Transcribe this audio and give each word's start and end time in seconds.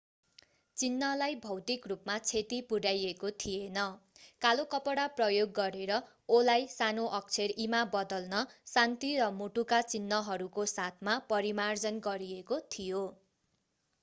चिन्हलाई 0.77 1.35
भौतिक 1.41 1.83
रूपमा 1.89 2.13
क्षति 2.21 2.57
पुर्‍याइएको 2.69 3.29
थिएन; 3.41 3.75
कालो 4.41 4.63
कपडा 4.71 5.03
प्रयोग 5.19 5.51
गरेर 5.59 5.93
o”लाई 6.29 6.65
सानो 6.71 7.03
अक्षर 7.17 7.53
e” 7.55 7.67
मा 7.73 7.81
बदल्न 7.93 8.41
शान्ति 8.71 9.11
र 9.17 9.27
मुटुका 9.35 9.81
चिन्हहरूको 9.91 10.65
साथमा 10.73 11.19
परिमार्जन 11.29 12.01
गरिएको 12.05 12.59
थियो। 12.71 13.03